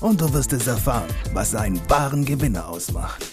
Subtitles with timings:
[0.00, 3.24] und du wirst es erfahren, was einen wahren Gewinner ausmacht.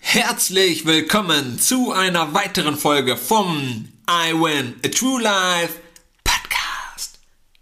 [0.00, 5.74] Herzlich willkommen zu einer weiteren Folge vom I Win a True Life
[6.22, 7.18] Podcast,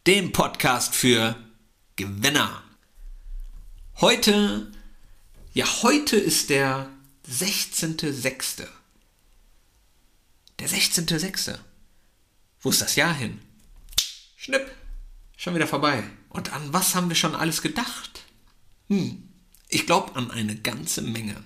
[0.06, 1.36] dem Podcast für
[1.96, 2.62] Gewinner.
[4.00, 4.70] Heute,
[5.54, 6.90] ja, heute ist der
[7.28, 8.66] 16.06.
[10.58, 11.58] Der 16.06.
[12.60, 13.40] Wo ist das Jahr hin?
[14.44, 14.70] Schnipp,
[15.38, 16.04] schon wieder vorbei.
[16.28, 18.24] Und an was haben wir schon alles gedacht?
[18.88, 19.26] Hm,
[19.70, 21.42] ich glaube an eine ganze Menge.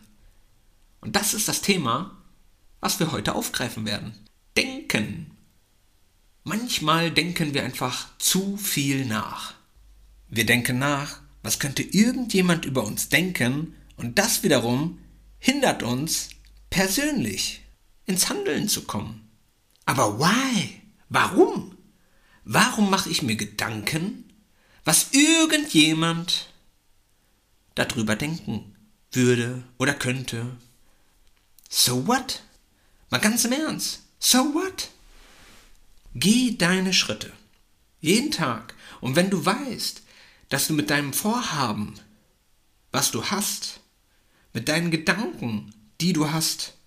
[1.01, 2.21] Und das ist das Thema,
[2.81, 4.15] was wir heute aufgreifen werden.
[4.57, 5.31] Denken.
[6.43, 9.55] Manchmal denken wir einfach zu viel nach.
[10.29, 14.99] Wir denken nach, was könnte irgendjemand über uns denken, und das wiederum
[15.39, 16.31] hindert uns,
[16.69, 17.63] persönlich
[18.07, 19.31] ins Handeln zu kommen.
[19.85, 20.83] Aber why?
[21.09, 21.78] Warum?
[22.51, 24.25] Warum mache ich mir Gedanken,
[24.83, 26.49] was irgendjemand
[27.75, 28.75] darüber denken
[29.13, 30.57] würde oder könnte?
[31.69, 32.43] So what?
[33.11, 34.01] Mal ganz im Ernst.
[34.19, 34.89] So what?
[36.15, 37.35] Geh deine Schritte.
[38.01, 38.75] Jeden Tag.
[39.03, 40.01] Und wenn du weißt,
[40.49, 42.01] dass du mit deinem Vorhaben,
[42.93, 43.81] was du hast,
[44.55, 46.78] mit deinen Gedanken, die du hast,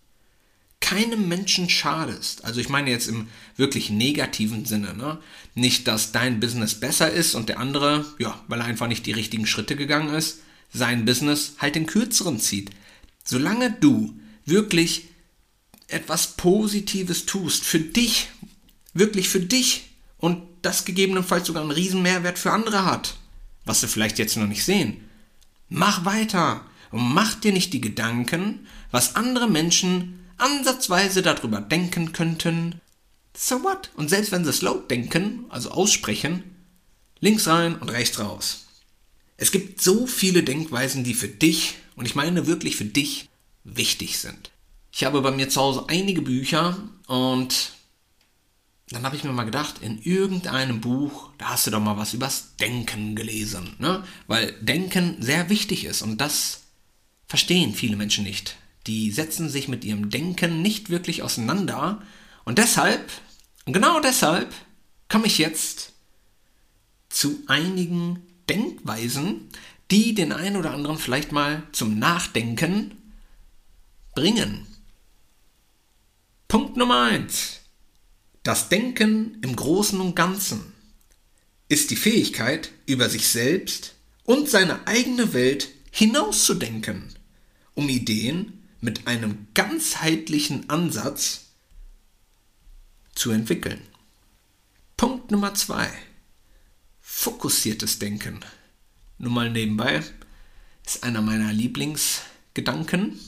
[0.82, 2.44] keinem Menschen schadest.
[2.44, 4.94] Also ich meine jetzt im wirklich negativen Sinne.
[4.94, 5.20] Ne?
[5.56, 9.14] Nicht, dass dein Business besser ist und der andere, ja, weil er einfach nicht die
[9.14, 10.40] richtigen Schritte gegangen ist,
[10.74, 12.72] sein Business halt den kürzeren zieht.
[13.24, 15.06] Solange du wirklich
[15.88, 18.30] etwas Positives tust, für dich,
[18.94, 23.18] wirklich für dich und das gegebenenfalls sogar einen riesen Mehrwert für andere hat,
[23.66, 24.98] was sie vielleicht jetzt noch nicht sehen.
[25.70, 32.82] Mach weiter und mach dir nicht die Gedanken, was andere Menschen ansatzweise darüber denken könnten.
[33.36, 33.92] So what?
[33.96, 36.44] Und selbst wenn sie es laut denken, also aussprechen,
[37.20, 38.66] links rein und rechts raus.
[39.38, 43.30] Es gibt so viele Denkweisen, die für dich, und ich meine wirklich für dich,
[43.64, 44.52] wichtig sind.
[44.92, 46.78] Ich habe bei mir zu Hause einige Bücher
[47.08, 47.72] und
[48.90, 52.14] dann habe ich mir mal gedacht, in irgendeinem Buch, da hast du doch mal was
[52.14, 54.04] übers Denken gelesen, ne?
[54.28, 56.64] Weil Denken sehr wichtig ist und das
[57.28, 58.58] verstehen viele Menschen nicht.
[58.88, 62.02] Die setzen sich mit ihrem Denken nicht wirklich auseinander
[62.46, 63.12] und deshalb,
[63.66, 64.54] genau deshalb,
[65.08, 65.94] komme ich jetzt
[67.10, 69.50] zu einigen Denkweisen,
[69.92, 72.98] die den einen oder anderen vielleicht mal zum Nachdenken
[74.16, 74.66] bringen.
[76.48, 77.60] Punkt Nummer 1.
[78.44, 80.74] Das Denken im Großen und Ganzen
[81.70, 87.14] ist die Fähigkeit, über sich selbst und seine eigene Welt hinauszudenken,
[87.76, 91.46] um Ideen mit einem ganzheitlichen Ansatz
[93.14, 93.82] zu entwickeln.
[94.98, 95.90] Punkt Nummer 2.
[97.00, 98.40] Fokussiertes Denken.
[99.18, 100.04] Nur mal nebenbei
[100.86, 103.20] ist einer meiner Lieblingsgedanken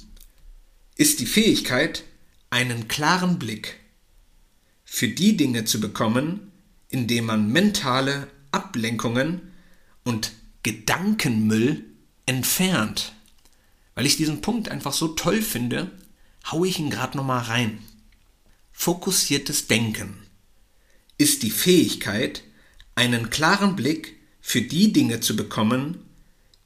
[0.96, 2.04] ist die Fähigkeit,
[2.50, 3.80] einen klaren Blick
[4.86, 6.52] für die Dinge zu bekommen,
[6.90, 9.42] indem man mentale Ablenkungen
[10.04, 11.84] und Gedankenmüll
[12.26, 13.14] entfernt.
[13.96, 15.92] Weil ich diesen Punkt einfach so toll finde,
[16.52, 17.80] haue ich ihn gerade nochmal rein.
[18.72, 20.18] Fokussiertes Denken
[21.18, 22.44] ist die Fähigkeit,
[22.96, 26.04] einen klaren Blick für die Dinge zu bekommen,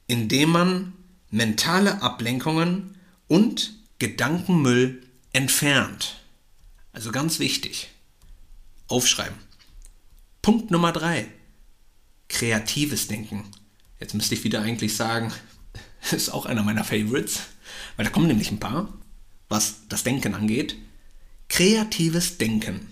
[0.06, 0.92] indem man
[1.30, 2.96] mentale Ablenkungen
[3.28, 5.02] und Gedankenmüll
[5.32, 6.16] entfernt.
[6.92, 7.90] Also ganz wichtig.
[8.88, 9.36] Aufschreiben.
[10.40, 11.28] Punkt Nummer drei.
[12.28, 13.44] Kreatives Denken.
[14.00, 15.32] Jetzt müsste ich wieder eigentlich sagen,
[16.12, 17.40] ist auch einer meiner Favorites,
[17.96, 18.92] weil da kommen nämlich ein paar,
[19.48, 20.76] was das Denken angeht.
[21.48, 22.86] Kreatives Denken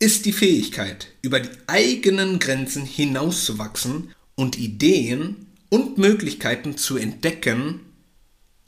[0.00, 7.80] ist die Fähigkeit, über die eigenen Grenzen hinauszuwachsen und Ideen und Möglichkeiten zu entdecken,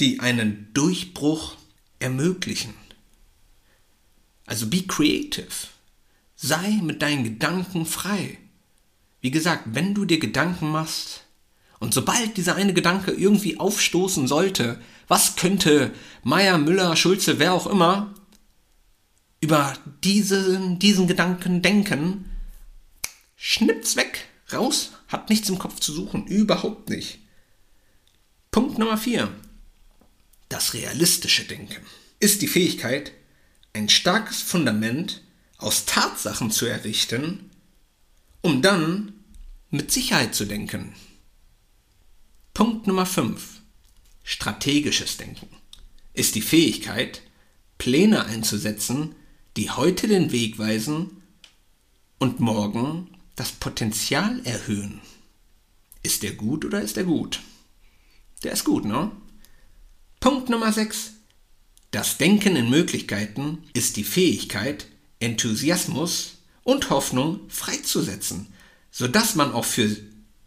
[0.01, 1.57] die einen Durchbruch
[1.99, 2.75] ermöglichen.
[4.47, 5.69] Also be creative.
[6.35, 8.39] Sei mit deinen Gedanken frei.
[9.21, 11.25] Wie gesagt, wenn du dir Gedanken machst
[11.81, 15.93] und sobald dieser eine Gedanke irgendwie aufstoßen sollte, was könnte
[16.23, 18.15] Meier, Müller, Schulze, wer auch immer
[19.41, 22.31] über diesen, diesen Gedanken denken,
[23.35, 27.19] schnips weg, Raus, hat nichts im Kopf zu suchen, überhaupt nicht.
[28.50, 29.29] Punkt Nummer 4.
[30.50, 31.83] Das realistische Denken
[32.19, 33.12] ist die Fähigkeit,
[33.73, 35.23] ein starkes Fundament
[35.56, 37.50] aus Tatsachen zu errichten,
[38.43, 39.12] um dann
[39.71, 40.94] mit Sicherheit zu denken.
[42.52, 43.61] Punkt Nummer 5.
[44.25, 45.49] Strategisches Denken
[46.12, 47.23] ist die Fähigkeit,
[47.79, 49.14] Pläne einzusetzen,
[49.56, 51.23] die heute den Weg weisen
[52.19, 55.00] und morgen das Potenzial erhöhen.
[56.02, 57.41] Ist der gut oder ist der gut?
[58.43, 59.12] Der ist gut, ne?
[60.19, 61.12] Punkt Nummer 6.
[61.93, 64.88] Das Denken in Möglichkeiten ist die Fähigkeit,
[65.20, 68.52] Enthusiasmus und Hoffnung freizusetzen,
[68.91, 69.97] sodass man auch für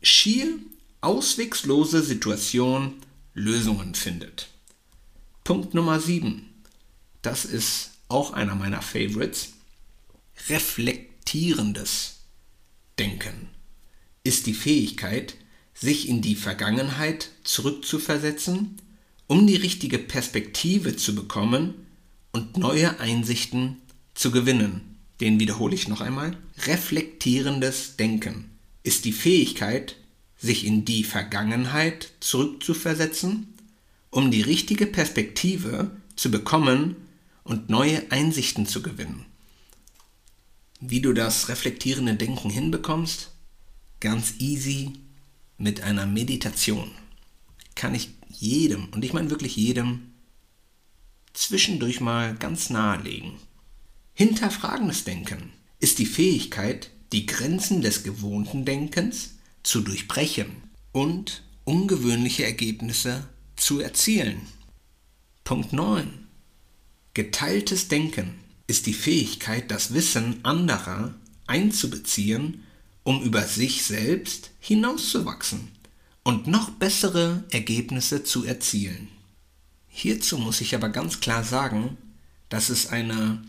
[0.01, 0.59] schier
[1.03, 2.93] auswegslose Situationen
[3.33, 4.49] Lösungen findet.
[5.43, 6.49] Punkt Nummer 7.
[7.21, 9.53] Das ist auch einer meiner Favorites.
[10.47, 12.21] Reflektierendes
[12.97, 13.49] Denken
[14.23, 15.35] ist die Fähigkeit,
[15.73, 18.77] sich in die Vergangenheit zurückzuversetzen,
[19.27, 21.73] um die richtige Perspektive zu bekommen
[22.31, 23.81] und neue Einsichten
[24.13, 24.97] zu gewinnen.
[25.19, 26.37] Den wiederhole ich noch einmal.
[26.59, 28.51] Reflektierendes Denken
[28.83, 29.97] ist die Fähigkeit,
[30.43, 33.47] sich in die Vergangenheit zurückzuversetzen,
[34.09, 36.97] um die richtige Perspektive zu bekommen
[37.45, 39.25] und neue Einsichten zu gewinnen.
[40.81, 43.31] Wie du das reflektierende Denken hinbekommst?
[44.01, 44.91] Ganz easy
[45.57, 46.91] mit einer Meditation.
[47.75, 50.11] Kann ich jedem, und ich meine wirklich jedem,
[51.31, 53.35] zwischendurch mal ganz nahelegen.
[54.13, 59.32] Hinterfragendes Denken ist die Fähigkeit, die Grenzen des gewohnten Denkens
[59.63, 60.51] zu durchbrechen
[60.91, 64.41] und ungewöhnliche Ergebnisse zu erzielen.
[65.43, 66.27] Punkt 9.
[67.13, 68.35] Geteiltes Denken
[68.67, 71.15] ist die Fähigkeit, das Wissen anderer
[71.47, 72.63] einzubeziehen,
[73.03, 75.69] um über sich selbst hinauszuwachsen
[76.23, 79.09] und noch bessere Ergebnisse zu erzielen.
[79.87, 81.97] Hierzu muss ich aber ganz klar sagen,
[82.49, 83.43] dass es eine,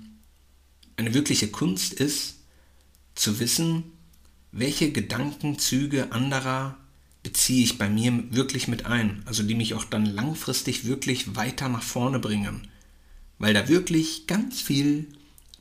[0.97, 2.37] eine wirkliche Kunst ist,
[3.15, 3.85] zu wissen,
[4.57, 6.77] welche Gedankenzüge anderer
[7.25, 11.69] beziehe ich bei mir wirklich mit ein, also die mich auch dann langfristig wirklich weiter
[11.69, 12.69] nach vorne bringen,
[13.39, 15.09] weil da wirklich ganz viel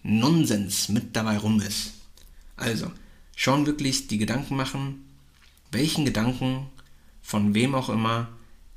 [0.03, 1.93] Nonsens mit dabei rum ist.
[2.55, 2.91] Also,
[3.35, 5.03] schon wirklich die Gedanken machen,
[5.71, 6.67] welchen Gedanken
[7.23, 8.29] von wem auch immer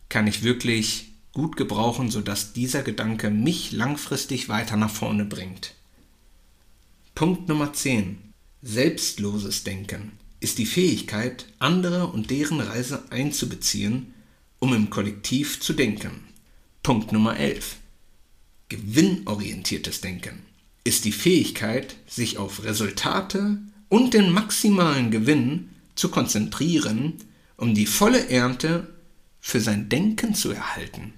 [0.09, 5.75] kann ich wirklich gut gebrauchen, sodass dieser Gedanke mich langfristig weiter nach vorne bringt.
[7.15, 8.26] Punkt Nummer 10.
[8.69, 14.13] Selbstloses Denken ist die Fähigkeit, andere und deren Reise einzubeziehen,
[14.59, 16.25] um im Kollektiv zu denken.
[16.83, 17.77] Punkt Nummer 11.
[18.69, 20.43] Gewinnorientiertes Denken
[20.83, 23.59] ist die Fähigkeit, sich auf Resultate
[23.89, 27.15] und den maximalen Gewinn zu konzentrieren,
[27.57, 28.93] um die volle Ernte
[29.39, 31.13] für sein Denken zu erhalten.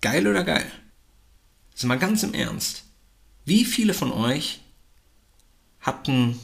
[0.00, 0.70] Geil oder geil?
[1.72, 2.84] Jetzt mal ganz im Ernst.
[3.44, 4.60] Wie viele von euch
[5.82, 6.38] hatten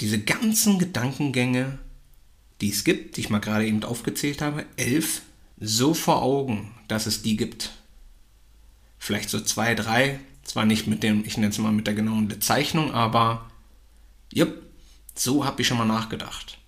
[0.00, 1.78] diese ganzen Gedankengänge,
[2.60, 5.22] die es gibt, die ich mal gerade eben aufgezählt habe, elf,
[5.58, 7.72] so vor Augen, dass es die gibt.
[8.98, 12.28] Vielleicht so zwei, drei, zwar nicht mit dem, ich nenne es mal mit der genauen
[12.28, 13.50] Bezeichnung, aber
[14.32, 14.62] jupp,
[15.14, 16.58] so habe ich schon mal nachgedacht.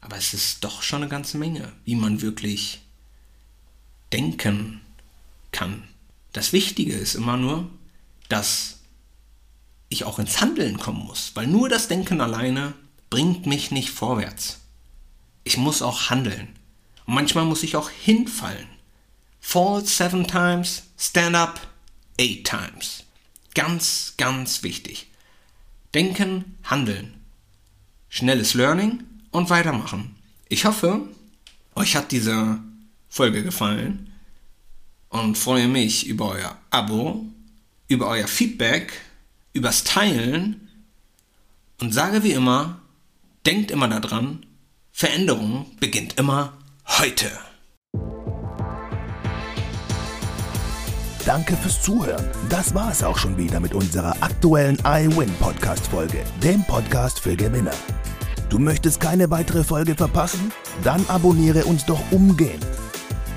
[0.00, 2.80] Aber es ist doch schon eine ganze Menge, wie man wirklich
[4.12, 4.80] denken
[5.52, 5.84] kann.
[6.32, 7.68] Das Wichtige ist immer nur,
[8.28, 8.77] dass
[9.88, 12.74] ich auch ins Handeln kommen muss, weil nur das Denken alleine
[13.10, 14.60] bringt mich nicht vorwärts.
[15.44, 16.48] Ich muss auch handeln.
[17.06, 18.66] Und manchmal muss ich auch hinfallen.
[19.40, 21.60] Fall seven times, stand up
[22.20, 23.04] eight times.
[23.54, 25.06] Ganz, ganz wichtig.
[25.94, 27.14] Denken, handeln.
[28.10, 30.16] Schnelles Learning und weitermachen.
[30.48, 31.08] Ich hoffe,
[31.74, 32.58] euch hat diese
[33.08, 34.12] Folge gefallen
[35.08, 37.24] und freue mich über euer Abo,
[37.88, 38.92] über euer Feedback
[39.58, 40.68] übers Teilen
[41.80, 42.80] und sage wie immer,
[43.44, 44.46] denkt immer daran,
[44.92, 46.52] Veränderung beginnt immer
[46.86, 47.26] heute.
[51.26, 52.24] Danke fürs Zuhören.
[52.48, 57.34] Das war es auch schon wieder mit unserer aktuellen iWin Podcast Folge, dem Podcast für
[57.34, 57.74] Gewinner.
[58.48, 60.52] Du möchtest keine weitere Folge verpassen?
[60.84, 62.64] Dann abonniere uns doch umgehend